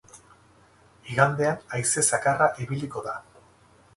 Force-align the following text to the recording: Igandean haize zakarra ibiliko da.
Igandean 1.15 1.59
haize 1.77 2.03
zakarra 2.09 2.47
ibiliko 2.65 3.07
da. 3.11 3.17